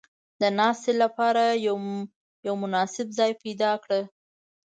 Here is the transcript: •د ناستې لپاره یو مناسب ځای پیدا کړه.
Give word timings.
•د 0.41 0.43
ناستې 0.59 0.91
لپاره 1.03 1.43
یو 2.45 2.53
مناسب 2.63 3.07
ځای 3.17 3.31
پیدا 3.43 3.71
کړه. 3.83 4.01